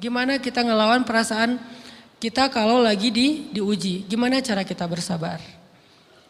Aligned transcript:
Gimana 0.00 0.40
kita 0.40 0.64
ngelawan 0.64 1.04
perasaan 1.04 1.60
kita 2.16 2.48
kalau 2.48 2.80
lagi 2.80 3.12
di 3.12 3.52
diuji? 3.52 4.08
Gimana 4.08 4.40
cara 4.40 4.64
kita 4.64 4.88
bersabar? 4.88 5.36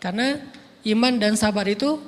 Karena 0.03 0.43
iman 0.91 1.15
dan 1.15 1.39
sabar 1.39 1.63
itu 1.71 2.03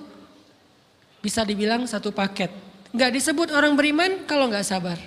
bisa 1.22 1.46
dibilang 1.46 1.86
satu 1.86 2.10
paket. 2.10 2.50
Nggak 2.90 3.14
disebut 3.14 3.48
orang 3.54 3.78
beriman 3.78 4.26
kalau 4.26 4.50
nggak 4.50 4.66
sabar. 4.66 4.98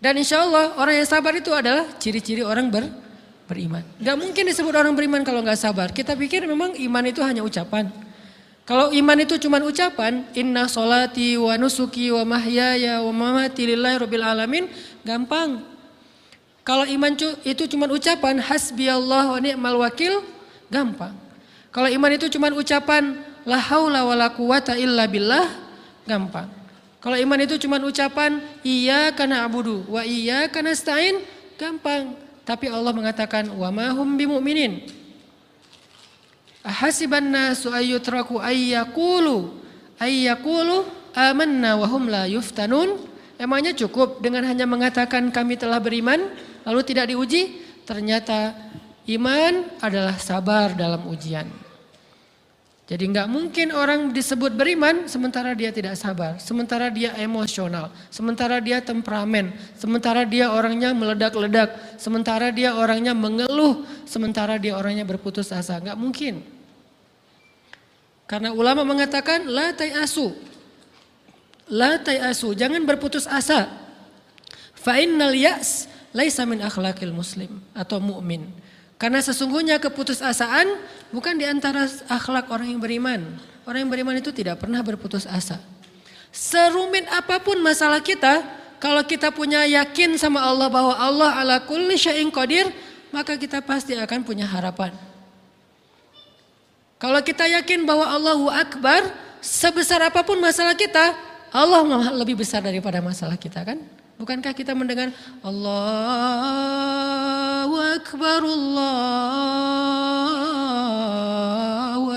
Dan 0.00 0.16
insya 0.16 0.48
Allah 0.48 0.80
orang 0.80 0.96
yang 0.96 1.08
sabar 1.08 1.36
itu 1.36 1.52
adalah 1.52 1.92
ciri-ciri 2.00 2.40
orang 2.40 2.72
ber, 2.72 2.88
beriman. 3.44 3.84
Nggak 4.00 4.16
mungkin 4.16 4.44
disebut 4.48 4.72
orang 4.72 4.96
beriman 4.96 5.20
kalau 5.28 5.44
nggak 5.44 5.60
sabar. 5.60 5.92
Kita 5.92 6.16
pikir 6.16 6.48
memang 6.48 6.72
iman 6.72 7.04
itu 7.04 7.20
hanya 7.20 7.44
ucapan. 7.44 7.92
Kalau 8.66 8.90
iman 8.90 9.14
itu 9.22 9.38
cuma 9.38 9.62
ucapan, 9.62 10.26
inna 10.34 10.66
solati 10.66 11.38
wa 11.38 11.54
nusuki 11.54 12.10
wa 12.10 12.26
mahyaya 12.26 12.98
wa 12.98 13.14
mamati 13.14 13.62
lillahi 13.62 14.02
rabbil 14.02 14.26
alamin, 14.26 14.66
gampang. 15.06 15.62
Kalau 16.66 16.82
iman 16.82 17.14
itu 17.46 17.62
cuma 17.70 17.86
ucapan, 17.86 18.42
hasbi 18.42 18.90
Allah 18.90 19.30
wa 19.30 19.38
ni'mal 19.38 19.78
wakil, 19.86 20.18
gampang. 20.66 21.14
Kalau 21.70 21.86
iman 21.86 22.10
itu 22.10 22.26
cuma 22.26 22.50
ucapan, 22.50 23.14
la 23.46 23.54
haula 23.54 24.02
wa 24.02 24.18
la 24.18 24.34
quwata 24.34 24.74
illa 24.74 25.06
billah, 25.06 25.46
gampang. 26.02 26.50
Kalau 26.98 27.14
iman 27.22 27.38
itu 27.38 27.54
cuma 27.62 27.78
ucapan, 27.78 28.42
iya 28.66 29.14
karena 29.14 29.46
abudu, 29.46 29.86
wa 29.86 30.02
iya 30.02 30.50
karena 30.50 30.74
stain, 30.74 31.22
gampang. 31.54 32.18
Tapi 32.42 32.66
Allah 32.66 32.90
mengatakan, 32.90 33.46
wa 33.46 33.70
mahum 33.70 34.18
bimu'minin. 34.18 34.90
Ahasiban 36.66 37.30
nasu 37.30 37.70
ayyutraku 37.70 38.42
ayyakulu 38.42 39.54
ayyakulu 40.02 40.82
amanna 41.14 41.78
wa 41.78 41.86
hum 41.86 42.10
la 42.10 42.26
yuftanun. 42.26 42.98
Emangnya 43.38 43.70
cukup 43.76 44.18
dengan 44.18 44.42
hanya 44.48 44.66
mengatakan 44.66 45.30
kami 45.30 45.54
telah 45.54 45.78
beriman 45.78 46.18
lalu 46.66 46.80
tidak 46.82 47.14
diuji? 47.14 47.62
Ternyata 47.86 48.50
iman 49.06 49.78
adalah 49.78 50.18
sabar 50.18 50.74
dalam 50.74 51.06
ujian. 51.06 51.46
Jadi 52.86 53.02
nggak 53.14 53.26
mungkin 53.30 53.74
orang 53.74 54.14
disebut 54.14 54.54
beriman 54.54 55.10
sementara 55.10 55.54
dia 55.58 55.74
tidak 55.74 55.98
sabar, 55.98 56.38
sementara 56.38 56.86
dia 56.86 57.14
emosional, 57.18 57.90
sementara 58.14 58.62
dia 58.62 58.78
temperamen, 58.78 59.50
sementara 59.74 60.22
dia 60.22 60.54
orangnya 60.54 60.94
meledak-ledak, 60.94 61.98
sementara 61.98 62.54
dia 62.54 62.78
orangnya 62.78 63.10
mengeluh, 63.10 63.82
sementara 64.06 64.54
dia 64.58 64.78
orangnya 64.78 65.02
berputus 65.02 65.50
asa. 65.50 65.82
Nggak 65.82 65.98
mungkin. 65.98 66.55
Karena 68.26 68.50
ulama 68.50 68.82
mengatakan 68.82 69.46
la 69.46 69.70
asu, 70.02 70.34
La 71.66 71.98
asu, 72.30 72.54
jangan 72.54 72.82
berputus 72.86 73.26
asa. 73.26 73.66
Fa 74.74 74.98
innal 75.02 75.34
ya's 75.34 75.90
laisa 76.14 76.46
min 76.46 76.62
akhlaqil 76.62 77.10
muslim 77.10 77.58
atau 77.74 77.98
mukmin. 77.98 78.46
Karena 78.96 79.20
sesungguhnya 79.20 79.76
keputusasaan 79.82 80.66
bukan 81.10 81.34
di 81.36 81.44
antara 81.44 81.90
akhlak 82.06 82.48
orang 82.48 82.70
yang 82.70 82.80
beriman. 82.80 83.20
Orang 83.66 83.86
yang 83.86 83.90
beriman 83.90 84.16
itu 84.16 84.30
tidak 84.30 84.62
pernah 84.62 84.78
berputus 84.80 85.26
asa. 85.26 85.58
Serumit 86.30 87.04
apa 87.10 87.42
pun 87.42 87.58
masalah 87.58 87.98
kita, 87.98 88.46
kalau 88.78 89.02
kita 89.02 89.34
punya 89.34 89.66
yakin 89.66 90.14
sama 90.16 90.38
Allah 90.38 90.70
bahwa 90.70 90.94
Allah 90.94 91.30
ala 91.34 91.56
kulli 91.66 91.98
syai'in 91.98 92.30
qadir, 92.30 92.70
maka 93.10 93.34
kita 93.34 93.58
pasti 93.58 93.98
akan 93.98 94.22
punya 94.22 94.46
harapan. 94.46 94.94
Kalau 97.06 97.22
kita 97.22 97.46
yakin 97.46 97.86
bahwa 97.86 98.02
Allahu 98.02 98.50
Akbar, 98.50 99.14
sebesar 99.38 100.02
apa 100.02 100.26
pun 100.26 100.42
masalah 100.42 100.74
kita, 100.74 101.14
Allah 101.54 101.86
lebih 102.18 102.34
besar 102.34 102.66
daripada 102.66 102.98
masalah 102.98 103.38
kita 103.38 103.62
kan? 103.62 103.78
Bukankah 104.18 104.50
kita 104.50 104.74
mendengar 104.74 105.14
Allahu 105.38 105.70
Akbar, 107.78 108.42
Allahu 108.42 109.06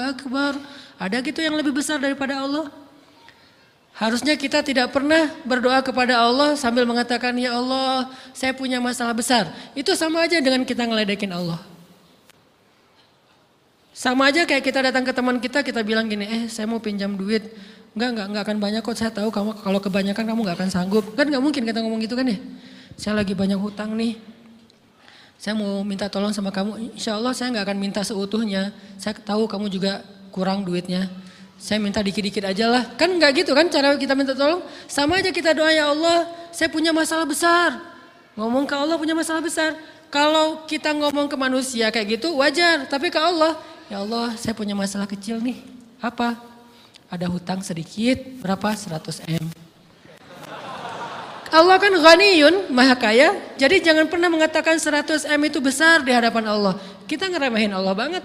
Akbar. 0.10 0.58
Ada 0.98 1.22
gitu 1.22 1.38
yang 1.38 1.54
lebih 1.54 1.78
besar 1.78 2.02
daripada 2.02 2.42
Allah? 2.42 2.74
Harusnya 3.94 4.34
kita 4.34 4.66
tidak 4.66 4.90
pernah 4.90 5.30
berdoa 5.46 5.86
kepada 5.86 6.18
Allah 6.18 6.58
sambil 6.58 6.90
mengatakan, 6.90 7.38
Ya 7.38 7.54
Allah 7.54 8.10
saya 8.34 8.58
punya 8.58 8.82
masalah 8.82 9.14
besar. 9.14 9.54
Itu 9.78 9.94
sama 9.94 10.26
aja 10.26 10.42
dengan 10.42 10.66
kita 10.66 10.82
ngeledekin 10.82 11.30
Allah. 11.30 11.62
Sama 14.00 14.32
aja 14.32 14.48
kayak 14.48 14.64
kita 14.64 14.80
datang 14.80 15.04
ke 15.04 15.12
teman 15.12 15.44
kita, 15.44 15.60
kita 15.60 15.84
bilang 15.84 16.08
gini, 16.08 16.24
eh 16.24 16.44
saya 16.48 16.64
mau 16.72 16.80
pinjam 16.80 17.20
duit. 17.20 17.52
Enggak, 17.92 18.16
enggak, 18.16 18.26
enggak 18.32 18.44
akan 18.48 18.58
banyak 18.64 18.80
kok, 18.80 18.96
saya 18.96 19.12
tahu 19.12 19.28
kamu 19.28 19.60
kalau 19.60 19.80
kebanyakan 19.84 20.24
kamu 20.24 20.40
enggak 20.48 20.56
akan 20.56 20.70
sanggup. 20.72 21.04
Kan 21.20 21.28
enggak 21.28 21.44
mungkin 21.44 21.68
kita 21.68 21.84
ngomong 21.84 22.00
gitu 22.08 22.16
kan 22.16 22.24
ya. 22.32 22.40
Saya 22.96 23.20
lagi 23.20 23.36
banyak 23.36 23.60
hutang 23.60 24.00
nih. 24.00 24.16
Saya 25.36 25.60
mau 25.60 25.84
minta 25.84 26.08
tolong 26.08 26.32
sama 26.32 26.48
kamu, 26.48 26.96
insya 26.96 27.20
Allah 27.20 27.36
saya 27.36 27.52
enggak 27.52 27.68
akan 27.68 27.76
minta 27.76 28.00
seutuhnya. 28.00 28.72
Saya 28.96 29.20
tahu 29.20 29.52
kamu 29.52 29.68
juga 29.68 30.00
kurang 30.32 30.64
duitnya. 30.64 31.12
Saya 31.60 31.84
minta 31.84 32.00
dikit-dikit 32.00 32.48
aja 32.48 32.72
lah. 32.72 32.88
Kan 32.96 33.20
enggak 33.20 33.44
gitu 33.44 33.52
kan 33.52 33.68
cara 33.68 34.00
kita 34.00 34.16
minta 34.16 34.32
tolong. 34.32 34.64
Sama 34.88 35.20
aja 35.20 35.28
kita 35.28 35.52
doa 35.52 35.76
ya 35.76 35.92
Allah, 35.92 36.24
saya 36.56 36.72
punya 36.72 36.96
masalah 36.96 37.28
besar. 37.28 37.76
Ngomong 38.40 38.64
ke 38.64 38.80
Allah 38.80 38.96
punya 38.96 39.12
masalah 39.12 39.44
besar. 39.44 39.76
Kalau 40.08 40.64
kita 40.72 40.96
ngomong 40.96 41.28
ke 41.28 41.36
manusia 41.36 41.92
kayak 41.92 42.16
gitu 42.16 42.40
wajar. 42.40 42.88
Tapi 42.88 43.12
ke 43.12 43.20
Allah, 43.20 43.60
Ya 43.90 44.06
Allah 44.06 44.38
saya 44.38 44.54
punya 44.54 44.78
masalah 44.78 45.10
kecil 45.10 45.42
nih. 45.42 45.66
Apa? 45.98 46.38
Ada 47.10 47.26
hutang 47.26 47.66
sedikit, 47.66 48.22
berapa? 48.38 48.70
100 48.70 49.26
M. 49.26 49.50
Allah 51.50 51.76
kan 51.82 51.90
ghaniyun, 51.90 52.70
maha 52.70 52.94
kaya. 52.94 53.34
Jadi 53.58 53.82
jangan 53.82 54.06
pernah 54.06 54.30
mengatakan 54.30 54.78
100 54.78 55.26
M 55.26 55.42
itu 55.42 55.58
besar 55.58 56.06
di 56.06 56.14
hadapan 56.14 56.46
Allah. 56.46 56.78
Kita 57.10 57.26
ngeremehin 57.26 57.74
Allah 57.74 57.98
banget. 57.98 58.22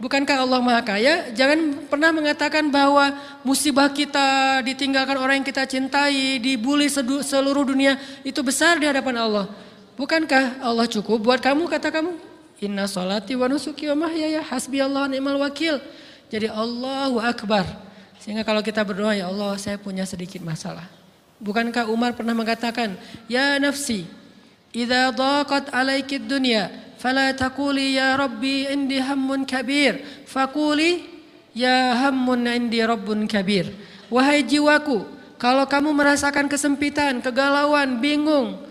Bukankah 0.00 0.48
Allah 0.48 0.64
maha 0.64 0.80
kaya? 0.80 1.28
Jangan 1.36 1.84
pernah 1.92 2.08
mengatakan 2.16 2.72
bahwa 2.72 3.12
musibah 3.44 3.92
kita 3.92 4.64
ditinggalkan 4.64 5.20
orang 5.20 5.44
yang 5.44 5.46
kita 5.46 5.68
cintai, 5.68 6.40
dibully 6.40 6.88
seluruh 7.20 7.68
dunia 7.68 8.00
itu 8.24 8.40
besar 8.40 8.80
di 8.80 8.88
hadapan 8.88 9.28
Allah. 9.28 9.46
Bukankah 10.00 10.64
Allah 10.64 10.88
cukup 10.88 11.20
buat 11.20 11.44
kamu 11.44 11.68
kata 11.68 11.92
kamu? 11.92 12.31
Inna 12.62 12.86
salati 12.86 13.34
wa 13.34 13.50
nusuki 13.50 13.90
wa 13.90 14.06
mahyaya 14.06 14.38
hasbi 14.46 14.78
Allah 14.78 15.10
ni'mal 15.10 15.34
wakil. 15.42 15.82
Jadi 16.30 16.46
Allahu 16.46 17.18
Akbar. 17.18 17.66
Sehingga 18.22 18.46
kalau 18.46 18.62
kita 18.62 18.86
berdoa 18.86 19.18
ya 19.18 19.26
Allah 19.26 19.58
saya 19.58 19.74
punya 19.82 20.06
sedikit 20.06 20.38
masalah. 20.46 20.86
Bukankah 21.42 21.90
Umar 21.90 22.14
pernah 22.14 22.38
mengatakan, 22.38 22.94
Ya 23.26 23.58
nafsi, 23.58 24.06
idha 24.70 25.10
daqat 25.10 25.74
alaiki 25.74 26.22
dunya, 26.22 26.70
fala 27.02 27.34
taquli 27.34 27.98
ya 27.98 28.14
Rabbi 28.14 28.70
indi 28.70 29.02
hammun 29.02 29.42
kabir, 29.42 29.98
faquli 30.30 31.02
ya 31.50 31.98
hammun 31.98 32.46
indi 32.46 32.78
rabbun 32.78 33.26
kabir. 33.26 33.74
Wahai 34.06 34.46
jiwaku, 34.46 35.02
kalau 35.34 35.66
kamu 35.66 35.90
merasakan 35.90 36.46
kesempitan, 36.46 37.18
kegalauan, 37.18 37.98
bingung, 37.98 38.62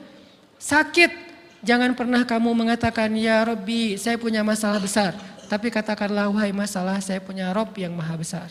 sakit, 0.56 1.12
Jangan 1.62 1.94
pernah 1.94 2.26
kamu 2.26 2.58
mengatakan, 2.58 3.14
ya 3.14 3.46
Rabbi 3.46 3.94
saya 3.94 4.18
punya 4.18 4.42
masalah 4.42 4.82
besar. 4.82 5.14
Tapi 5.46 5.70
katakanlah, 5.70 6.34
wahai 6.34 6.50
masalah 6.50 6.98
saya 6.98 7.22
punya 7.22 7.54
Rob 7.54 7.70
yang 7.78 7.94
maha 7.94 8.18
besar. 8.18 8.50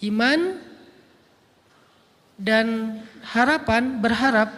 Iman 0.00 0.56
dan 2.40 2.96
harapan, 3.20 4.00
berharap 4.00 4.48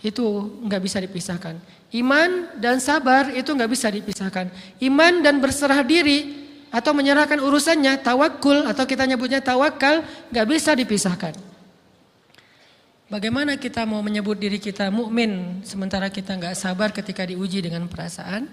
itu 0.00 0.24
nggak 0.64 0.82
bisa 0.82 0.98
dipisahkan. 1.04 1.60
Iman 1.92 2.48
dan 2.56 2.80
sabar 2.80 3.28
itu 3.36 3.52
nggak 3.52 3.70
bisa 3.70 3.92
dipisahkan. 3.92 4.48
Iman 4.80 5.20
dan 5.20 5.36
berserah 5.36 5.84
diri 5.84 6.48
atau 6.72 6.96
menyerahkan 6.96 7.38
urusannya, 7.44 8.00
tawakul 8.00 8.64
atau 8.64 8.88
kita 8.88 9.04
nyebutnya 9.04 9.44
tawakal, 9.44 10.00
nggak 10.32 10.46
bisa 10.48 10.72
dipisahkan. 10.72 11.45
Bagaimana 13.06 13.54
kita 13.54 13.86
mau 13.86 14.02
menyebut 14.02 14.34
diri 14.34 14.58
kita 14.58 14.90
mukmin 14.90 15.62
sementara 15.62 16.10
kita 16.10 16.34
nggak 16.34 16.58
sabar 16.58 16.90
ketika 16.90 17.22
diuji 17.22 17.62
dengan 17.62 17.86
perasaan? 17.86 18.50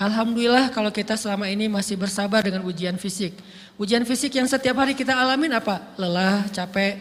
Alhamdulillah 0.00 0.72
kalau 0.72 0.88
kita 0.88 1.20
selama 1.20 1.52
ini 1.52 1.68
masih 1.68 2.00
bersabar 2.00 2.40
dengan 2.40 2.64
ujian 2.64 2.96
fisik. 2.96 3.36
Ujian 3.76 4.08
fisik 4.08 4.32
yang 4.40 4.48
setiap 4.48 4.80
hari 4.80 4.96
kita 4.96 5.12
alamin 5.12 5.52
apa? 5.52 5.84
Lelah, 6.00 6.48
capek, 6.48 6.96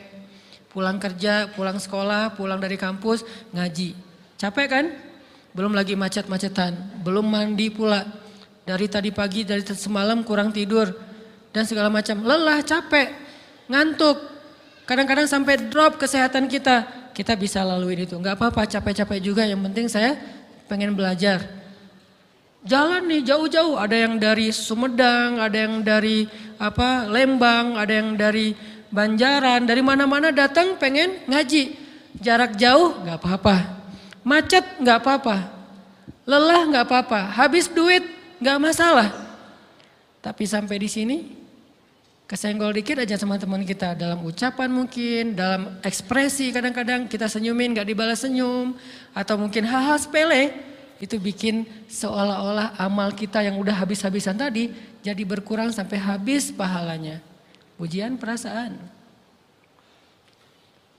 pulang 0.75 0.99
kerja, 0.99 1.47
pulang 1.55 1.79
sekolah, 1.79 2.35
pulang 2.35 2.59
dari 2.59 2.75
kampus, 2.75 3.23
ngaji. 3.55 3.95
Capek 4.35 4.67
kan? 4.67 4.85
Belum 5.55 5.71
lagi 5.71 5.95
macet-macetan, 5.95 6.99
belum 6.99 7.31
mandi 7.31 7.71
pula. 7.71 8.03
Dari 8.67 8.91
tadi 8.91 9.15
pagi, 9.15 9.47
dari 9.47 9.63
semalam 9.63 10.19
kurang 10.27 10.51
tidur, 10.51 10.91
dan 11.55 11.63
segala 11.63 11.87
macam. 11.87 12.27
Lelah, 12.27 12.59
capek, 12.59 13.07
ngantuk, 13.71 14.30
Kadang-kadang 14.91 15.23
sampai 15.23 15.55
drop 15.71 15.95
kesehatan 15.95 16.51
kita, 16.51 16.83
kita 17.15 17.31
bisa 17.39 17.63
lalui 17.63 17.95
itu. 17.95 18.11
Enggak 18.19 18.35
apa-apa, 18.35 18.67
capek-capek 18.67 19.23
juga. 19.23 19.47
Yang 19.47 19.61
penting 19.71 19.87
saya 19.87 20.19
pengen 20.67 20.91
belajar. 20.91 21.47
Jalan 22.67 23.07
nih 23.07 23.23
jauh-jauh, 23.23 23.79
ada 23.79 23.95
yang 23.95 24.19
dari 24.19 24.51
Sumedang, 24.51 25.39
ada 25.39 25.55
yang 25.55 25.79
dari 25.79 26.27
apa 26.59 27.07
Lembang, 27.07 27.79
ada 27.79 27.87
yang 27.87 28.19
dari 28.19 28.51
Banjaran, 28.91 29.63
dari 29.63 29.79
mana-mana 29.79 30.35
datang 30.35 30.75
pengen 30.75 31.23
ngaji. 31.23 31.79
jarak 32.19 32.59
jauh 32.59 32.99
nggak 33.07 33.15
apa-apa. 33.23 33.55
Macet 34.27 34.75
nggak 34.83 34.97
apa-apa. 34.99 35.55
Lelah 36.27 36.67
nggak 36.67 36.83
apa-apa. 36.83 37.31
Habis 37.39 37.71
duit 37.71 38.03
nggak 38.43 38.59
masalah. 38.59 39.07
Tapi 40.19 40.43
sampai 40.43 40.75
di 40.83 40.91
sini 40.91 41.40
kesenggol 42.31 42.71
dikit 42.71 43.03
aja 43.03 43.19
sama 43.19 43.35
teman 43.35 43.67
kita. 43.67 43.91
Dalam 43.91 44.23
ucapan 44.23 44.71
mungkin, 44.71 45.35
dalam 45.35 45.75
ekspresi 45.83 46.55
kadang-kadang 46.55 47.11
kita 47.11 47.27
senyumin 47.27 47.75
nggak 47.75 47.83
dibalas 47.91 48.23
senyum. 48.23 48.71
Atau 49.11 49.35
mungkin 49.35 49.67
hal-hal 49.67 49.99
sepele. 49.99 50.55
Itu 51.03 51.19
bikin 51.19 51.67
seolah-olah 51.91 52.79
amal 52.79 53.11
kita 53.11 53.43
yang 53.43 53.59
udah 53.59 53.73
habis-habisan 53.73 54.37
tadi 54.37 54.71
jadi 55.03 55.27
berkurang 55.27 55.75
sampai 55.75 55.99
habis 55.99 56.53
pahalanya. 56.53 57.19
Ujian 57.81 58.15
perasaan. 58.15 58.79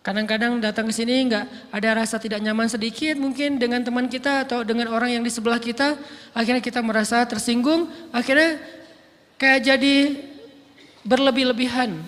Kadang-kadang 0.03 0.59
datang 0.59 0.91
ke 0.91 0.95
sini 0.99 1.31
nggak 1.31 1.71
ada 1.71 2.03
rasa 2.03 2.19
tidak 2.19 2.43
nyaman 2.43 2.67
sedikit 2.67 3.15
mungkin 3.15 3.63
dengan 3.63 3.87
teman 3.87 4.11
kita 4.11 4.43
atau 4.43 4.67
dengan 4.67 4.91
orang 4.91 5.15
yang 5.15 5.23
di 5.23 5.31
sebelah 5.31 5.63
kita, 5.63 5.95
akhirnya 6.35 6.59
kita 6.59 6.83
merasa 6.83 7.23
tersinggung, 7.23 7.87
akhirnya 8.11 8.59
kayak 9.39 9.63
jadi 9.63 9.97
berlebih-lebihan 11.03 11.99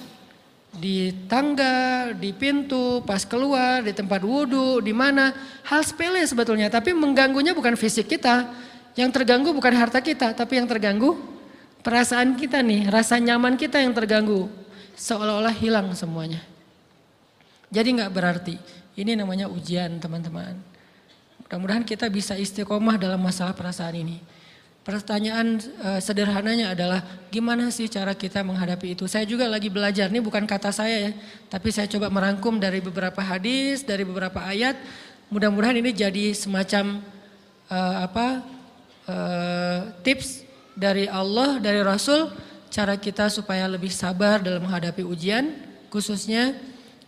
di 0.74 1.14
tangga, 1.30 2.10
di 2.14 2.34
pintu, 2.34 3.02
pas 3.06 3.22
keluar, 3.22 3.82
di 3.86 3.94
tempat 3.94 4.22
wudhu, 4.26 4.82
di 4.82 4.90
mana 4.90 5.30
hal 5.66 5.82
sepele 5.86 6.18
sebetulnya, 6.26 6.66
tapi 6.66 6.90
mengganggunya 6.90 7.54
bukan 7.54 7.78
fisik 7.78 8.10
kita, 8.10 8.50
yang 8.98 9.10
terganggu 9.10 9.54
bukan 9.54 9.74
harta 9.74 10.02
kita, 10.02 10.34
tapi 10.34 10.58
yang 10.58 10.66
terganggu 10.66 11.14
perasaan 11.82 12.34
kita 12.34 12.62
nih, 12.62 12.90
rasa 12.90 13.18
nyaman 13.22 13.54
kita 13.54 13.78
yang 13.78 13.94
terganggu, 13.94 14.50
seolah-olah 14.98 15.54
hilang 15.54 15.90
semuanya. 15.94 16.42
Jadi 17.70 17.88
nggak 17.98 18.12
berarti. 18.14 18.56
Ini 18.94 19.18
namanya 19.18 19.50
ujian 19.50 19.98
teman-teman. 19.98 20.54
Mudah-mudahan 21.42 21.82
kita 21.82 22.06
bisa 22.06 22.38
istiqomah 22.38 22.94
dalam 22.94 23.18
masalah 23.18 23.50
perasaan 23.50 23.98
ini. 23.98 24.22
Pertanyaan 24.84 25.64
uh, 25.80 25.96
sederhananya 25.96 26.76
adalah 26.76 27.00
gimana 27.32 27.72
sih 27.72 27.88
cara 27.88 28.12
kita 28.12 28.44
menghadapi 28.44 28.92
itu? 28.92 29.08
Saya 29.08 29.24
juga 29.24 29.48
lagi 29.48 29.72
belajar, 29.72 30.12
ini 30.12 30.20
bukan 30.20 30.44
kata 30.44 30.68
saya 30.76 31.08
ya, 31.08 31.12
tapi 31.48 31.72
saya 31.72 31.88
coba 31.88 32.12
merangkum 32.12 32.60
dari 32.60 32.84
beberapa 32.84 33.24
hadis, 33.24 33.80
dari 33.80 34.04
beberapa 34.04 34.44
ayat. 34.44 34.76
Mudah-mudahan 35.32 35.80
ini 35.80 35.88
jadi 35.88 36.36
semacam 36.36 37.00
uh, 37.72 37.96
apa 38.04 38.26
uh, 39.08 39.80
tips 40.04 40.44
dari 40.76 41.08
Allah, 41.08 41.56
dari 41.64 41.80
Rasul, 41.80 42.28
cara 42.68 43.00
kita 43.00 43.32
supaya 43.32 43.64
lebih 43.64 43.88
sabar 43.88 44.44
dalam 44.44 44.68
menghadapi 44.68 45.00
ujian, 45.00 45.64
khususnya 45.88 46.60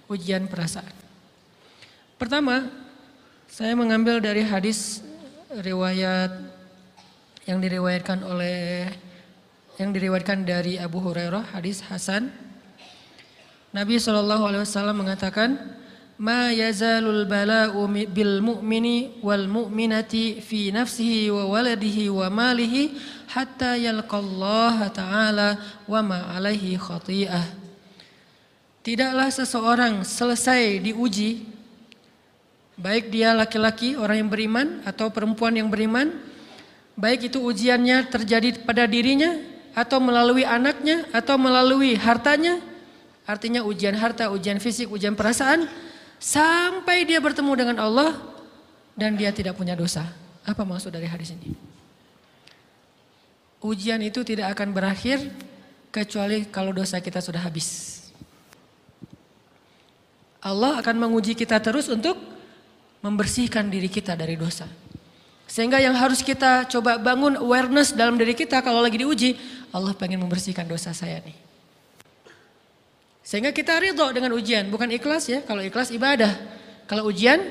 ujian 0.08 0.48
perasaan. 0.48 0.96
Pertama, 2.16 2.72
saya 3.52 3.76
mengambil 3.76 4.16
dari 4.24 4.40
hadis 4.40 5.04
riwayat 5.52 6.32
yang 7.46 7.62
diriwayatkan 7.62 8.26
oleh 8.26 8.90
yang 9.78 9.94
diriwayatkan 9.94 10.42
dari 10.42 10.82
Abu 10.82 10.98
Hurairah, 10.98 11.54
hadis 11.54 11.84
Hasan. 11.86 12.32
Nabi 13.70 14.00
saw 14.00 14.90
mengatakan, 14.90 15.54
"Ma 16.16 16.48
yazalul 16.50 17.28
bala'u 17.28 17.84
bil 18.08 18.40
mu'mini 18.40 19.20
wal 19.20 19.46
mu'minati 19.46 20.40
fi 20.40 20.72
nafsihi 20.72 21.28
wa 21.28 21.44
waladihi 21.46 22.08
wa 22.08 22.26
malihi 22.32 22.96
hatta 23.30 23.76
yalqallaha 23.76 24.90
ta'ala 24.90 25.48
wa 25.84 26.00
ma 26.00 26.32
alaihi 26.32 26.80
khati'ah." 26.80 27.46
Tidaklah 28.80 29.28
seseorang 29.28 30.08
selesai 30.08 30.80
diuji, 30.80 31.44
baik 32.80 33.12
dia 33.12 33.36
laki-laki 33.36 33.92
orang 33.92 34.24
yang 34.24 34.30
beriman 34.32 34.80
atau 34.88 35.12
perempuan 35.12 35.52
yang 35.52 35.68
beriman, 35.68 36.16
baik 36.96 37.28
itu 37.30 37.38
ujiannya 37.38 38.08
terjadi 38.08 38.64
pada 38.64 38.88
dirinya 38.88 39.36
atau 39.76 40.00
melalui 40.00 40.42
anaknya 40.48 41.04
atau 41.12 41.36
melalui 41.36 41.92
hartanya, 41.94 42.58
artinya 43.28 43.60
ujian 43.60 43.92
harta, 43.92 44.32
ujian 44.32 44.56
fisik, 44.56 44.88
ujian 44.88 45.12
perasaan, 45.12 45.68
sampai 46.16 47.04
dia 47.04 47.20
bertemu 47.20 47.52
dengan 47.52 47.76
Allah 47.84 48.16
dan 48.96 49.12
dia 49.14 49.28
tidak 49.30 49.54
punya 49.60 49.76
dosa. 49.76 50.08
Apa 50.48 50.64
maksud 50.64 50.88
dari 50.88 51.04
hadis 51.04 51.36
ini? 51.36 51.52
Ujian 53.60 54.00
itu 54.00 54.24
tidak 54.24 54.56
akan 54.56 54.72
berakhir 54.72 55.20
kecuali 55.92 56.48
kalau 56.48 56.72
dosa 56.72 56.96
kita 57.00 57.20
sudah 57.20 57.44
habis. 57.44 57.96
Allah 60.40 60.78
akan 60.78 60.96
menguji 60.96 61.34
kita 61.34 61.58
terus 61.58 61.90
untuk 61.90 62.14
membersihkan 63.02 63.66
diri 63.66 63.90
kita 63.90 64.14
dari 64.14 64.38
dosa. 64.38 64.85
Sehingga 65.46 65.78
yang 65.78 65.94
harus 65.94 66.20
kita 66.26 66.66
coba 66.66 66.98
bangun 66.98 67.38
awareness 67.38 67.94
dalam 67.94 68.18
diri 68.18 68.34
kita 68.34 68.60
kalau 68.60 68.82
lagi 68.82 68.98
diuji, 68.98 69.38
Allah 69.70 69.94
pengen 69.94 70.18
membersihkan 70.26 70.66
dosa 70.66 70.90
saya 70.90 71.22
nih. 71.22 71.38
Sehingga 73.26 73.50
kita 73.50 73.78
ridho 73.78 74.06
dengan 74.14 74.34
ujian, 74.34 74.70
bukan 74.70 74.86
ikhlas 74.90 75.26
ya. 75.26 75.42
Kalau 75.42 75.58
ikhlas 75.58 75.90
ibadah. 75.90 76.30
Kalau 76.86 77.10
ujian, 77.10 77.42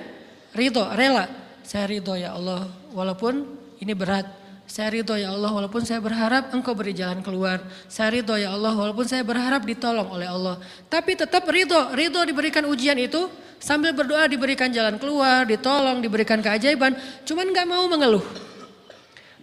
ridho, 0.55 0.87
rela. 0.95 1.27
Saya 1.67 1.83
ridho 1.87 2.15
ya 2.15 2.31
Allah, 2.31 2.67
walaupun 2.95 3.43
ini 3.83 3.91
berat. 3.91 4.44
Saya 4.65 4.89
ridho 4.89 5.13
ya 5.13 5.29
Allah 5.29 5.53
walaupun 5.53 5.85
saya 5.85 6.01
berharap 6.01 6.49
engkau 6.49 6.73
beri 6.73 6.97
jalan 6.97 7.21
keluar. 7.21 7.61
Saya 7.85 8.17
ridho 8.17 8.33
ya 8.33 8.49
Allah 8.49 8.73
walaupun 8.73 9.05
saya 9.05 9.21
berharap 9.21 9.61
ditolong 9.61 10.09
oleh 10.09 10.25
Allah. 10.25 10.57
Tapi 10.89 11.13
tetap 11.13 11.45
ridho, 11.45 11.93
ridho 11.93 12.17
diberikan 12.25 12.65
ujian 12.65 12.97
itu 12.97 13.29
sambil 13.61 13.93
berdoa 13.93 14.25
diberikan 14.25 14.73
jalan 14.73 14.97
keluar, 14.97 15.45
ditolong, 15.45 16.01
diberikan 16.01 16.41
keajaiban. 16.41 16.97
Cuman 17.29 17.53
gak 17.53 17.67
mau 17.69 17.85
mengeluh. 17.85 18.25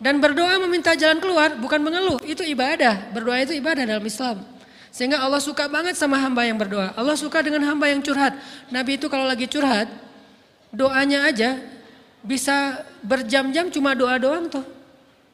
Dan 0.02 0.18
berdoa 0.18 0.58
meminta 0.66 0.98
jalan 0.98 1.22
keluar 1.22 1.54
bukan 1.54 1.78
mengeluh, 1.78 2.18
itu 2.26 2.42
ibadah. 2.42 3.14
Berdoa 3.14 3.46
itu 3.46 3.54
ibadah 3.54 3.86
dalam 3.86 4.02
Islam. 4.02 4.42
Sehingga 4.90 5.22
Allah 5.22 5.38
suka 5.38 5.70
banget 5.70 5.94
sama 5.94 6.18
hamba 6.18 6.42
yang 6.42 6.58
berdoa. 6.58 6.90
Allah 6.98 7.14
suka 7.14 7.38
dengan 7.38 7.62
hamba 7.62 7.86
yang 7.86 8.02
curhat. 8.02 8.34
Nabi 8.74 8.98
itu 8.98 9.06
kalau 9.06 9.30
lagi 9.30 9.46
curhat, 9.46 9.86
doanya 10.74 11.30
aja 11.30 11.62
bisa 12.26 12.82
berjam-jam 13.06 13.70
cuma 13.70 13.94
doa 13.94 14.18
doang 14.18 14.50
tuh. 14.50 14.81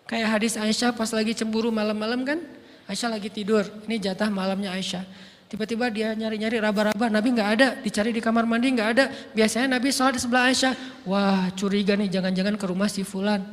Kayak 0.09 0.29
hadis 0.41 0.57
Aisyah 0.57 0.97
pas 0.97 1.13
lagi 1.13 1.37
cemburu 1.37 1.69
malam-malam 1.69 2.25
kan. 2.25 2.41
Aisyah 2.89 3.13
lagi 3.13 3.29
tidur, 3.29 3.69
ini 3.85 4.01
jatah 4.01 4.33
malamnya 4.33 4.73
Aisyah. 4.73 5.05
Tiba-tiba 5.53 5.93
dia 5.93 6.17
nyari-nyari 6.17 6.57
raba-raba, 6.61 7.13
Nabi 7.13 7.37
nggak 7.37 7.51
ada, 7.61 7.69
dicari 7.85 8.17
di 8.17 8.21
kamar 8.25 8.49
mandi 8.49 8.73
nggak 8.73 8.89
ada. 8.97 9.13
Biasanya 9.37 9.77
Nabi 9.77 9.93
sholat 9.93 10.17
di 10.17 10.21
sebelah 10.25 10.49
Aisyah. 10.49 11.05
Wah 11.05 11.53
curiga 11.53 11.93
nih 11.93 12.09
jangan-jangan 12.09 12.57
ke 12.57 12.65
rumah 12.65 12.89
si 12.89 13.05
Fulan. 13.05 13.45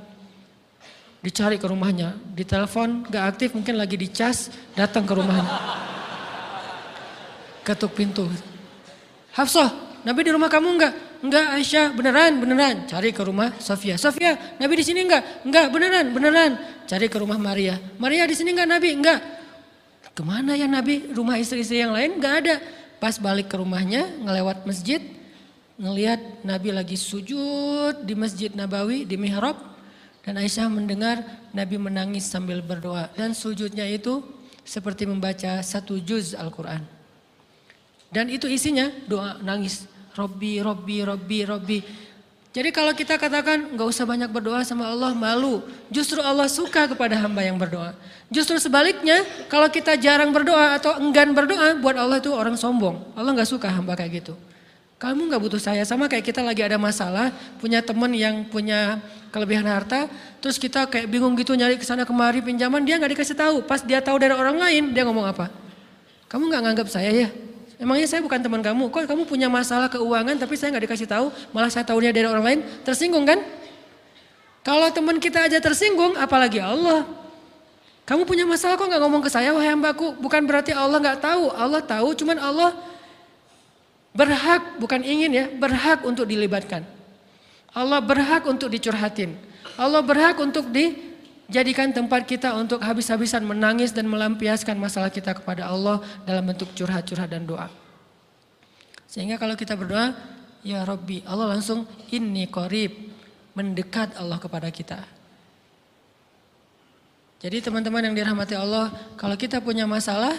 Dicari 1.19 1.59
ke 1.59 1.67
rumahnya, 1.67 2.15
ditelepon 2.31 3.11
nggak 3.11 3.23
aktif 3.35 3.51
mungkin 3.51 3.75
lagi 3.75 3.99
dicas, 3.99 4.47
datang 4.79 5.03
ke 5.03 5.11
rumahnya. 5.11 5.51
Ketuk 7.67 7.91
pintu. 7.99 8.31
Hafsah, 9.35 9.71
Nabi 10.07 10.23
di 10.23 10.31
rumah 10.31 10.47
kamu 10.47 10.67
enggak? 10.79 10.93
Enggak 11.25 11.57
Aisyah, 11.57 11.89
beneran, 11.97 12.37
beneran. 12.37 12.75
Cari 12.85 13.09
ke 13.09 13.25
rumah 13.25 13.57
Sofia. 13.57 13.97
Sofia, 13.97 14.37
Nabi 14.61 14.77
di 14.77 14.85
sini 14.85 15.01
enggak? 15.01 15.41
Enggak, 15.41 15.73
beneran, 15.73 16.13
beneran. 16.13 16.51
Cari 16.85 17.09
ke 17.09 17.17
rumah 17.17 17.41
Maria. 17.41 17.81
Maria 17.97 18.29
di 18.29 18.37
sini 18.37 18.53
enggak 18.53 18.69
Nabi? 18.69 18.93
Enggak. 18.93 19.19
Ke 20.13 20.21
mana 20.21 20.53
ya 20.53 20.69
Nabi? 20.69 21.09
Rumah 21.09 21.41
istri-istri 21.41 21.81
yang 21.81 21.97
lain 21.97 22.21
enggak 22.21 22.45
ada. 22.45 22.55
Pas 23.01 23.17
balik 23.17 23.49
ke 23.49 23.57
rumahnya, 23.57 24.05
ngelewat 24.21 24.69
masjid, 24.69 25.01
ngelihat 25.81 26.45
Nabi 26.45 26.69
lagi 26.69 26.93
sujud 26.93 28.05
di 28.05 28.13
Masjid 28.13 28.53
Nabawi, 28.53 29.09
di 29.09 29.17
mihrab. 29.17 29.57
Dan 30.21 30.37
Aisyah 30.37 30.69
mendengar 30.69 31.25
Nabi 31.57 31.81
menangis 31.81 32.29
sambil 32.29 32.61
berdoa. 32.61 33.09
Dan 33.17 33.33
sujudnya 33.33 33.89
itu 33.89 34.21
seperti 34.61 35.09
membaca 35.09 35.57
satu 35.65 35.97
juz 35.97 36.37
Al-Quran. 36.37 36.85
Dan 38.13 38.29
itu 38.29 38.45
isinya 38.45 38.93
doa 39.09 39.41
nangis. 39.41 39.89
Robbi, 40.15 40.63
Robbi, 40.63 40.97
Robbi, 41.03 41.39
Robbi. 41.43 41.79
Jadi 42.55 42.71
kalau 42.71 42.95
kita 42.95 43.19
katakan 43.19 43.75
nggak 43.75 43.83
usah 43.83 44.07
banyak 44.07 44.31
berdoa 44.31 44.63
sama 44.63 44.87
Allah 44.87 45.11
malu, 45.11 45.59
justru 45.91 46.23
Allah 46.23 46.47
suka 46.47 46.87
kepada 46.87 47.19
hamba 47.19 47.43
yang 47.43 47.59
berdoa. 47.59 47.91
Justru 48.31 48.55
sebaliknya, 48.63 49.27
kalau 49.51 49.67
kita 49.67 49.99
jarang 49.99 50.31
berdoa 50.31 50.79
atau 50.79 50.95
enggan 51.03 51.35
berdoa, 51.35 51.75
buat 51.83 51.99
Allah 51.99 52.23
itu 52.23 52.31
orang 52.31 52.55
sombong. 52.55 52.95
Allah 53.11 53.35
nggak 53.35 53.51
suka 53.51 53.67
hamba 53.67 53.99
kayak 53.99 54.23
gitu. 54.23 54.39
Kamu 54.95 55.27
nggak 55.27 55.41
butuh 55.43 55.59
saya, 55.59 55.83
sama 55.83 56.07
kayak 56.07 56.31
kita 56.31 56.39
lagi 56.39 56.63
ada 56.63 56.79
masalah, 56.79 57.35
punya 57.59 57.83
teman 57.83 58.15
yang 58.15 58.47
punya 58.47 59.03
kelebihan 59.35 59.67
harta, 59.67 60.07
terus 60.39 60.55
kita 60.55 60.87
kayak 60.87 61.11
bingung 61.11 61.35
gitu 61.35 61.51
nyari 61.59 61.75
ke 61.75 61.83
sana 61.83 62.07
kemari 62.07 62.39
pinjaman, 62.39 62.87
dia 62.87 62.95
nggak 62.95 63.19
dikasih 63.19 63.35
tahu. 63.35 63.67
Pas 63.67 63.83
dia 63.83 63.99
tahu 63.99 64.15
dari 64.15 64.31
orang 64.31 64.55
lain, 64.55 64.95
dia 64.95 65.03
ngomong 65.03 65.27
apa? 65.27 65.51
Kamu 66.31 66.47
nggak 66.47 66.61
nganggap 66.71 66.87
saya 66.87 67.11
ya? 67.11 67.27
Emangnya 67.75 68.07
saya 68.07 68.23
bukan 68.23 68.39
teman 68.39 68.63
kamu? 68.63 68.87
Kok 68.87 69.07
kamu 69.07 69.23
punya 69.27 69.47
masalah 69.51 69.91
keuangan 69.91 70.35
tapi 70.39 70.55
saya 70.55 70.71
nggak 70.75 70.85
dikasih 70.89 71.07
tahu, 71.07 71.27
malah 71.51 71.67
saya 71.67 71.83
tahunya 71.83 72.15
dari 72.15 72.27
orang 72.27 72.43
lain, 72.43 72.59
tersinggung 72.87 73.27
kan? 73.27 73.43
Kalau 74.65 74.89
teman 74.89 75.21
kita 75.21 75.45
aja 75.45 75.61
tersinggung, 75.61 76.17
apalagi 76.17 76.57
Allah. 76.63 77.05
Kamu 78.05 78.25
punya 78.25 78.45
masalah 78.45 78.77
kok 78.77 78.85
nggak 78.85 79.01
ngomong 79.01 79.21
ke 79.21 79.29
saya, 79.29 79.53
wahai 79.53 79.73
hambaku? 79.73 80.13
Bukan 80.17 80.45
berarti 80.45 80.73
Allah 80.73 80.97
nggak 81.01 81.19
tahu, 81.21 81.53
Allah 81.53 81.81
tahu, 81.81 82.13
cuman 82.17 82.37
Allah 82.37 82.71
Berhak, 84.15 84.79
bukan 84.79 85.03
ingin 85.03 85.31
ya, 85.35 85.45
berhak 85.51 86.07
untuk 86.07 86.23
dilibatkan. 86.23 86.87
Allah 87.75 87.99
berhak 87.99 88.47
untuk 88.47 88.71
dicurhatin. 88.71 89.35
Allah 89.75 89.99
berhak 89.99 90.39
untuk 90.39 90.71
dijadikan 91.47 91.93
tempat 91.93 92.25
kita 92.25 92.57
untuk 92.57 92.81
habis-habisan 92.81 93.45
menangis 93.45 93.93
dan 93.93 94.09
melampiaskan 94.09 94.77
masalah 94.77 95.13
kita 95.13 95.37
kepada 95.37 95.69
Allah 95.69 96.01
dalam 96.25 96.45
bentuk 96.45 96.73
curhat-curhat 96.73 97.29
dan 97.29 97.45
doa. 97.45 97.69
Sehingga 99.05 99.37
kalau 99.37 99.53
kita 99.53 99.77
berdoa, 99.77 100.11
ya 100.65 100.81
Rabbi, 100.81 101.21
Allah 101.29 101.55
langsung 101.55 101.85
ini 102.09 102.49
korib, 102.49 102.91
mendekat 103.53 104.17
Allah 104.17 104.41
kepada 104.41 104.67
kita. 104.73 104.99
Jadi 107.39 107.61
teman-teman 107.61 108.01
yang 108.09 108.15
dirahmati 108.17 108.57
Allah, 108.57 108.89
kalau 109.15 109.37
kita 109.37 109.61
punya 109.61 109.85
masalah, 109.85 110.33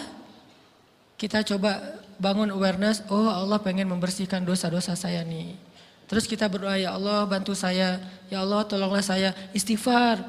kita 1.15 1.39
coba 1.41 2.03
bangun 2.19 2.51
awareness, 2.51 2.99
oh 3.07 3.31
Allah 3.31 3.57
pengen 3.63 3.87
membersihkan 3.87 4.43
dosa-dosa 4.43 4.91
saya 4.93 5.23
nih. 5.23 5.55
Terus 6.07 6.27
kita 6.27 6.51
berdoa, 6.51 6.75
ya 6.75 6.95
Allah 6.95 7.23
bantu 7.23 7.55
saya, 7.55 7.99
ya 8.27 8.43
Allah 8.43 8.67
tolonglah 8.67 9.03
saya, 9.03 9.31
istighfar. 9.55 10.19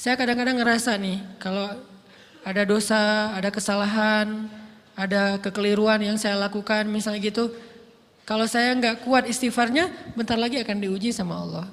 Saya 0.00 0.16
kadang-kadang 0.16 0.56
ngerasa 0.56 0.96
nih, 0.96 1.20
kalau 1.36 1.76
ada 2.40 2.64
dosa, 2.64 3.36
ada 3.36 3.52
kesalahan, 3.52 4.48
ada 4.96 5.36
kekeliruan 5.44 6.00
yang 6.00 6.16
saya 6.16 6.40
lakukan 6.40 6.88
misalnya 6.88 7.20
gitu, 7.20 7.52
kalau 8.24 8.48
saya 8.48 8.72
nggak 8.80 9.04
kuat 9.04 9.28
istighfarnya, 9.28 9.92
bentar 10.16 10.40
lagi 10.40 10.56
akan 10.56 10.80
diuji 10.80 11.12
sama 11.12 11.36
Allah. 11.44 11.68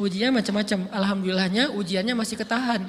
Ujinya 0.00 0.40
macam-macam, 0.40 0.88
alhamdulillahnya 0.88 1.68
ujiannya 1.76 2.16
masih 2.16 2.40
ketahan. 2.40 2.88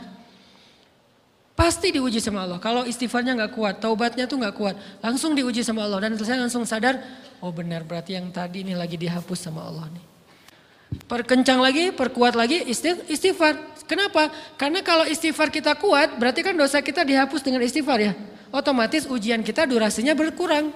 Pasti 1.52 1.92
diuji 1.92 2.24
sama 2.24 2.48
Allah. 2.48 2.64
Kalau 2.64 2.88
istighfarnya 2.88 3.36
nggak 3.36 3.60
kuat, 3.60 3.84
taubatnya 3.84 4.24
tuh 4.24 4.40
nggak 4.40 4.56
kuat, 4.56 4.80
langsung 5.04 5.36
diuji 5.36 5.68
sama 5.68 5.84
Allah. 5.84 6.08
Dan 6.08 6.16
saya 6.16 6.40
langsung 6.40 6.64
sadar, 6.64 7.04
oh 7.44 7.52
benar 7.52 7.84
berarti 7.84 8.16
yang 8.16 8.32
tadi 8.32 8.64
ini 8.64 8.72
lagi 8.72 8.96
dihapus 8.96 9.52
sama 9.52 9.68
Allah 9.68 9.92
nih. 9.92 10.15
Perkencang 11.04 11.60
lagi, 11.60 11.92
perkuat 11.92 12.34
lagi 12.40 12.64
istighfar. 13.10 13.84
Kenapa? 13.86 14.32
Karena 14.56 14.82
kalau 14.82 15.06
istighfar 15.06 15.52
kita 15.52 15.75
kuat, 15.78 16.18
berarti 16.18 16.42
kan 16.42 16.56
dosa 16.58 16.82
kita 16.82 17.04
dihapus 17.06 17.44
dengan 17.44 17.62
istighfar 17.62 18.00
ya. 18.02 18.14
Otomatis 18.50 19.06
ujian 19.06 19.44
kita 19.44 19.68
durasinya 19.68 20.16
berkurang. 20.16 20.72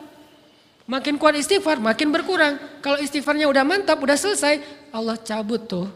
Makin 0.89 1.21
kuat 1.21 1.38
istighfar, 1.38 1.77
makin 1.77 2.09
berkurang. 2.09 2.57
Kalau 2.81 2.97
istighfarnya 2.97 3.45
udah 3.45 3.61
mantap, 3.61 4.01
udah 4.01 4.17
selesai, 4.17 4.61
Allah 4.89 5.17
cabut 5.21 5.69
tuh 5.69 5.88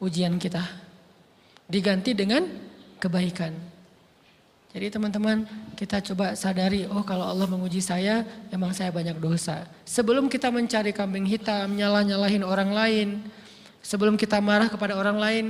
ujian 0.00 0.36
kita. 0.36 0.60
Diganti 1.64 2.12
dengan 2.12 2.44
kebaikan. 3.00 3.71
Jadi 4.72 4.88
teman-teman 4.88 5.44
kita 5.76 6.00
coba 6.00 6.32
sadari, 6.32 6.88
oh 6.88 7.04
kalau 7.04 7.28
Allah 7.28 7.44
menguji 7.44 7.84
saya, 7.84 8.24
emang 8.48 8.72
saya 8.72 8.88
banyak 8.88 9.20
dosa. 9.20 9.68
Sebelum 9.84 10.32
kita 10.32 10.48
mencari 10.48 10.96
kambing 10.96 11.28
hitam, 11.28 11.76
nyalah-nyalahin 11.76 12.40
orang 12.40 12.72
lain, 12.72 13.08
sebelum 13.84 14.16
kita 14.16 14.40
marah 14.40 14.72
kepada 14.72 14.96
orang 14.96 15.20
lain, 15.20 15.44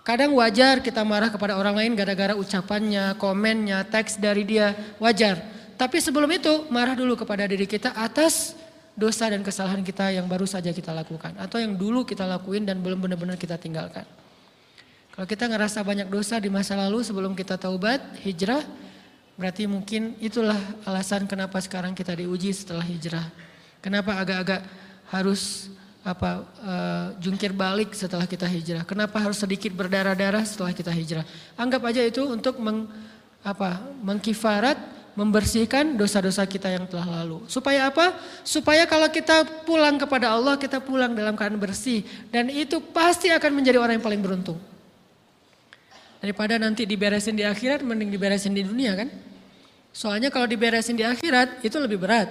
kadang 0.00 0.32
wajar 0.32 0.80
kita 0.80 1.04
marah 1.04 1.28
kepada 1.28 1.60
orang 1.60 1.76
lain 1.76 1.92
gara-gara 1.92 2.32
ucapannya, 2.32 3.20
komennya, 3.20 3.84
teks 3.84 4.16
dari 4.16 4.48
dia, 4.48 4.72
wajar. 4.96 5.36
Tapi 5.76 6.00
sebelum 6.00 6.32
itu 6.32 6.72
marah 6.72 6.96
dulu 6.96 7.20
kepada 7.20 7.44
diri 7.44 7.68
kita 7.68 7.92
atas 7.92 8.56
dosa 8.96 9.28
dan 9.28 9.44
kesalahan 9.44 9.84
kita 9.84 10.08
yang 10.08 10.24
baru 10.24 10.48
saja 10.48 10.72
kita 10.72 10.96
lakukan. 10.96 11.36
Atau 11.36 11.60
yang 11.60 11.76
dulu 11.76 12.08
kita 12.08 12.24
lakuin 12.24 12.64
dan 12.64 12.80
belum 12.80 12.96
benar-benar 12.96 13.36
kita 13.36 13.60
tinggalkan. 13.60 14.08
Kalau 15.12 15.28
kita 15.28 15.44
ngerasa 15.44 15.84
banyak 15.84 16.08
dosa 16.08 16.40
di 16.40 16.48
masa 16.48 16.72
lalu 16.72 17.04
sebelum 17.04 17.36
kita 17.36 17.60
taubat, 17.60 18.00
hijrah, 18.24 18.64
berarti 19.36 19.68
mungkin 19.68 20.16
itulah 20.16 20.56
alasan 20.88 21.28
kenapa 21.28 21.60
sekarang 21.60 21.92
kita 21.92 22.16
diuji 22.16 22.48
setelah 22.56 22.80
hijrah. 22.80 23.28
Kenapa 23.84 24.16
agak-agak 24.16 24.64
harus 25.12 25.68
apa 26.00 26.48
uh, 26.64 27.06
jungkir 27.20 27.52
balik 27.52 27.92
setelah 27.92 28.24
kita 28.24 28.48
hijrah? 28.48 28.88
Kenapa 28.88 29.20
harus 29.20 29.36
sedikit 29.36 29.68
berdarah-darah 29.76 30.48
setelah 30.48 30.72
kita 30.72 30.88
hijrah? 30.88 31.28
Anggap 31.60 31.84
aja 31.92 32.00
itu 32.00 32.24
untuk 32.24 32.56
meng, 32.56 32.88
apa, 33.44 33.84
mengkifarat, 34.00 34.80
membersihkan 35.12 35.92
dosa-dosa 35.92 36.48
kita 36.48 36.72
yang 36.72 36.88
telah 36.88 37.20
lalu. 37.20 37.44
Supaya 37.52 37.92
apa? 37.92 38.16
Supaya 38.48 38.88
kalau 38.88 39.12
kita 39.12 39.44
pulang 39.68 40.00
kepada 40.00 40.32
Allah, 40.32 40.56
kita 40.56 40.80
pulang 40.80 41.12
dalam 41.12 41.36
keadaan 41.36 41.60
bersih 41.60 42.00
dan 42.32 42.48
itu 42.48 42.80
pasti 42.80 43.28
akan 43.28 43.60
menjadi 43.60 43.76
orang 43.76 44.00
yang 44.00 44.06
paling 44.08 44.24
beruntung. 44.24 44.71
Daripada 46.22 46.54
nanti 46.54 46.86
diberesin 46.86 47.34
di 47.34 47.42
akhirat, 47.42 47.82
mending 47.82 48.14
diberesin 48.14 48.54
di 48.54 48.62
dunia 48.62 48.94
kan. 48.94 49.10
Soalnya 49.90 50.30
kalau 50.30 50.46
diberesin 50.46 50.94
di 50.94 51.02
akhirat 51.02 51.66
itu 51.66 51.76
lebih 51.82 51.98
berat. 51.98 52.30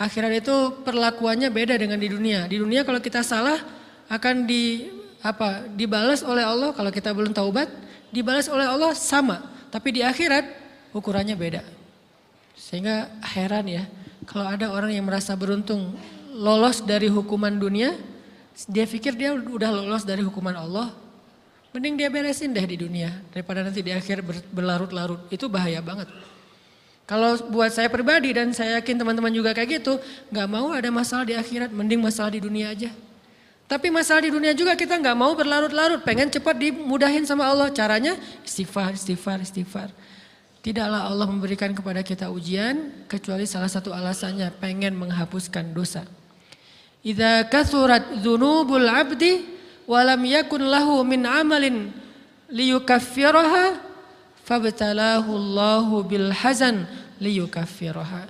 Akhirat 0.00 0.40
itu 0.40 0.80
perlakuannya 0.80 1.52
beda 1.52 1.76
dengan 1.76 2.00
di 2.00 2.08
dunia. 2.08 2.48
Di 2.48 2.56
dunia 2.56 2.80
kalau 2.88 3.04
kita 3.04 3.20
salah 3.20 3.60
akan 4.08 4.48
di 4.48 4.88
apa 5.20 5.68
dibalas 5.76 6.24
oleh 6.24 6.40
Allah 6.40 6.72
kalau 6.72 6.88
kita 6.88 7.12
belum 7.12 7.36
taubat, 7.36 7.68
dibalas 8.08 8.48
oleh 8.48 8.64
Allah 8.64 8.96
sama. 8.96 9.44
Tapi 9.68 9.94
di 9.94 10.02
akhirat 10.02 10.48
ukurannya 10.96 11.36
beda. 11.36 11.62
Sehingga 12.56 13.12
heran 13.36 13.68
ya, 13.68 13.84
kalau 14.24 14.48
ada 14.48 14.72
orang 14.72 14.96
yang 14.96 15.04
merasa 15.04 15.36
beruntung 15.36 15.94
lolos 16.32 16.80
dari 16.80 17.12
hukuman 17.12 17.52
dunia, 17.60 17.92
dia 18.66 18.88
pikir 18.88 19.14
dia 19.14 19.36
udah 19.36 19.70
lolos 19.70 20.02
dari 20.02 20.24
hukuman 20.24 20.56
Allah, 20.56 20.96
Mending 21.70 21.94
dia 21.94 22.10
beresin 22.10 22.50
deh 22.50 22.66
di 22.66 22.82
dunia 22.82 23.14
daripada 23.30 23.62
nanti 23.62 23.78
di 23.78 23.94
akhir 23.94 24.26
berlarut-larut. 24.50 25.30
Itu 25.30 25.46
bahaya 25.46 25.78
banget. 25.78 26.10
Kalau 27.06 27.38
buat 27.50 27.70
saya 27.74 27.90
pribadi 27.90 28.30
dan 28.34 28.54
saya 28.54 28.78
yakin 28.78 28.98
teman-teman 28.98 29.34
juga 29.34 29.50
kayak 29.50 29.82
gitu, 29.82 29.98
nggak 30.30 30.46
mau 30.50 30.70
ada 30.70 30.90
masalah 30.94 31.26
di 31.26 31.34
akhirat, 31.34 31.70
mending 31.74 31.98
masalah 31.98 32.30
di 32.30 32.42
dunia 32.42 32.70
aja. 32.70 32.90
Tapi 33.70 33.86
masalah 33.86 34.26
di 34.26 34.34
dunia 34.34 34.50
juga 34.50 34.74
kita 34.74 34.98
nggak 34.98 35.14
mau 35.14 35.30
berlarut-larut, 35.34 36.02
pengen 36.02 36.26
cepat 36.26 36.58
dimudahin 36.58 37.22
sama 37.22 37.46
Allah. 37.46 37.70
Caranya 37.70 38.18
istighfar, 38.42 38.94
istighfar, 38.94 39.38
istighfar. 39.42 39.90
Tidaklah 40.62 41.06
Allah 41.06 41.26
memberikan 41.30 41.70
kepada 41.70 42.02
kita 42.02 42.30
ujian 42.30 43.06
kecuali 43.06 43.46
salah 43.46 43.70
satu 43.70 43.94
alasannya 43.94 44.50
pengen 44.58 44.98
menghapuskan 44.98 45.70
dosa. 45.70 46.02
Idza 47.06 47.46
kathurat 47.46 48.22
dzunubul 48.22 48.86
'abdi 48.86 49.59
walam 49.88 50.20
yakun 50.24 50.64
lahu 50.64 51.00
min 51.06 51.24
amalin 51.24 51.94
liyukaffiraha 52.50 53.78
fabtalahu 54.44 55.30
Allahu 55.30 56.02
bil 56.02 56.34
hazan 56.34 56.88
liyukaffiraha. 57.22 58.26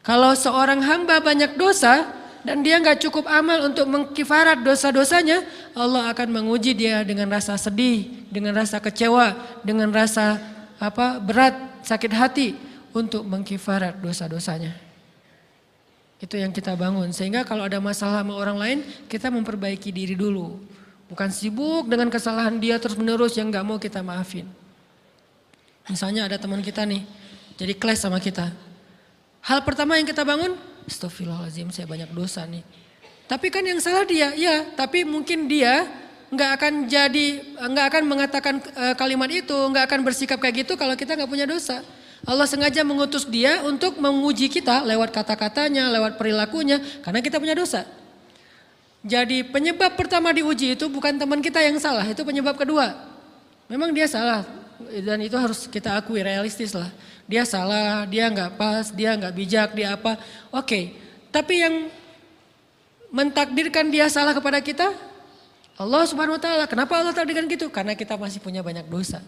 Kalau 0.00 0.32
seorang 0.32 0.80
hamba 0.82 1.20
banyak 1.20 1.54
dosa 1.60 2.08
dan 2.40 2.64
dia 2.64 2.80
nggak 2.80 3.04
cukup 3.04 3.28
amal 3.28 3.68
untuk 3.68 3.84
mengkifarat 3.84 4.64
dosa-dosanya, 4.64 5.44
Allah 5.76 6.08
akan 6.08 6.28
menguji 6.40 6.72
dia 6.72 7.04
dengan 7.04 7.28
rasa 7.28 7.54
sedih, 7.60 8.08
dengan 8.32 8.56
rasa 8.56 8.80
kecewa, 8.80 9.36
dengan 9.60 9.92
rasa 9.92 10.40
apa 10.80 11.20
berat, 11.20 11.52
sakit 11.84 12.12
hati 12.16 12.56
untuk 12.96 13.22
mengkifarat 13.28 14.00
dosa-dosanya. 14.00 14.72
Itu 16.20 16.36
yang 16.36 16.52
kita 16.52 16.76
bangun. 16.76 17.12
Sehingga 17.12 17.44
kalau 17.44 17.64
ada 17.64 17.80
masalah 17.80 18.24
sama 18.24 18.36
orang 18.36 18.56
lain, 18.60 18.78
kita 19.08 19.28
memperbaiki 19.32 19.88
diri 19.92 20.16
dulu. 20.16 20.60
Bukan 21.10 21.28
sibuk 21.34 21.90
dengan 21.90 22.06
kesalahan 22.06 22.54
dia 22.62 22.78
terus 22.78 22.94
menerus 22.94 23.34
yang 23.34 23.50
gak 23.50 23.66
mau 23.66 23.82
kita 23.82 23.98
maafin. 23.98 24.46
Misalnya 25.90 26.30
ada 26.30 26.38
teman 26.38 26.62
kita 26.62 26.86
nih, 26.86 27.02
jadi 27.58 27.74
clash 27.74 28.06
sama 28.06 28.22
kita. 28.22 28.54
Hal 29.42 29.66
pertama 29.66 29.98
yang 29.98 30.06
kita 30.06 30.22
bangun, 30.22 30.54
Astagfirullahaladzim 30.86 31.74
saya 31.74 31.90
banyak 31.90 32.14
dosa 32.14 32.46
nih. 32.46 32.62
Tapi 33.26 33.46
kan 33.50 33.66
yang 33.66 33.82
salah 33.82 34.06
dia, 34.06 34.30
ya. 34.38 34.70
Tapi 34.78 35.02
mungkin 35.02 35.50
dia 35.50 35.86
nggak 36.30 36.50
akan 36.62 36.74
jadi, 36.86 37.42
nggak 37.58 37.86
akan 37.90 38.02
mengatakan 38.06 38.54
uh, 38.78 38.94
kalimat 38.94 39.26
itu, 39.34 39.54
nggak 39.54 39.90
akan 39.90 40.00
bersikap 40.06 40.38
kayak 40.38 40.62
gitu 40.62 40.78
kalau 40.78 40.94
kita 40.94 41.18
nggak 41.18 41.30
punya 41.30 41.46
dosa. 41.46 41.82
Allah 42.22 42.46
sengaja 42.46 42.86
mengutus 42.86 43.26
dia 43.26 43.64
untuk 43.66 43.98
menguji 43.98 44.46
kita 44.46 44.86
lewat 44.86 45.10
kata-katanya, 45.10 45.90
lewat 45.90 46.20
perilakunya, 46.20 46.78
karena 47.02 47.18
kita 47.18 47.42
punya 47.42 47.56
dosa. 47.58 47.82
Jadi 49.00 49.48
penyebab 49.48 49.96
pertama 49.96 50.28
diuji 50.28 50.76
itu 50.76 50.84
bukan 50.92 51.16
teman 51.16 51.40
kita 51.40 51.64
yang 51.64 51.80
salah, 51.80 52.04
itu 52.04 52.20
penyebab 52.20 52.52
kedua. 52.56 52.92
Memang 53.70 53.96
dia 53.96 54.04
salah 54.04 54.44
dan 54.88 55.20
itu 55.20 55.36
harus 55.36 55.64
kita 55.68 55.96
akui 55.96 56.20
realistis 56.20 56.72
lah. 56.72 56.88
Dia 57.24 57.44
salah, 57.48 58.04
dia 58.04 58.28
nggak 58.28 58.60
pas, 58.60 58.90
dia 58.92 59.16
nggak 59.16 59.34
bijak, 59.36 59.68
dia 59.72 59.96
apa. 59.96 60.20
Oke, 60.52 60.96
tapi 61.32 61.62
yang 61.64 61.88
mentakdirkan 63.08 63.88
dia 63.88 64.10
salah 64.10 64.36
kepada 64.36 64.58
kita, 64.60 64.92
Allah 65.80 66.02
subhanahu 66.04 66.36
wa 66.36 66.42
ta'ala. 66.42 66.64
Kenapa 66.68 67.00
Allah 67.00 67.16
takdirkan 67.16 67.48
gitu? 67.48 67.72
Karena 67.72 67.96
kita 67.96 68.20
masih 68.20 68.42
punya 68.42 68.60
banyak 68.60 68.84
dosa. 68.84 69.24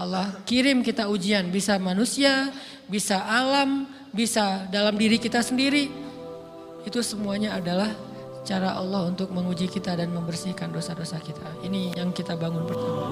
Allah 0.00 0.32
kirim 0.48 0.80
kita 0.80 1.10
ujian, 1.12 1.44
bisa 1.52 1.76
manusia, 1.76 2.48
bisa 2.88 3.20
alam, 3.20 3.84
bisa 4.14 4.64
dalam 4.72 4.96
diri 4.96 5.20
kita 5.20 5.44
sendiri. 5.44 5.92
Itu 6.88 7.04
semuanya 7.04 7.60
adalah 7.60 7.92
cara 8.50 8.74
Allah 8.74 9.06
untuk 9.06 9.30
menguji 9.30 9.70
kita 9.70 9.94
dan 9.94 10.10
membersihkan 10.10 10.74
dosa-dosa 10.74 11.22
kita. 11.22 11.46
Ini 11.62 11.94
yang 11.94 12.10
kita 12.10 12.34
bangun 12.34 12.66
pertama. 12.66 13.06